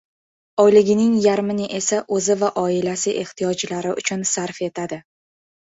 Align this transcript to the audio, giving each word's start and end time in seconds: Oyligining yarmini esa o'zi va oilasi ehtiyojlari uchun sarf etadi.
Oyligining 0.61 1.11
yarmini 1.25 1.67
esa 1.81 2.01
o'zi 2.17 2.39
va 2.41 2.49
oilasi 2.63 3.15
ehtiyojlari 3.23 3.95
uchun 4.03 4.29
sarf 4.35 4.67
etadi. 4.73 5.03